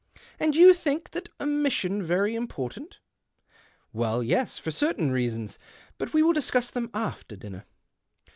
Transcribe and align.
"And 0.39 0.55
you 0.55 0.73
think 0.73 1.11
that 1.11 1.29
omission 1.39 2.01
very 2.01 2.33
impor 2.33 2.71
tant?"" 2.71 2.97
Well, 3.93 4.23
yes, 4.23 4.57
for 4.57 4.71
certain 4.71 5.11
reasons. 5.11 5.59
But 5.99 6.11
we 6.11 6.23
ivill 6.23 6.33
discuss 6.33 6.71
them 6.71 6.89
after 6.91 7.35
dinner." 7.35 7.65